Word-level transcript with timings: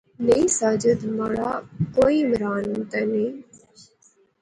نئیں 0.25 0.47
ساجد 0.59 0.99
مہاڑا 1.17 1.51
کوئی 1.95 2.17
عمران 2.27 2.65
تے 2.89 2.99
نئیں 3.11 3.33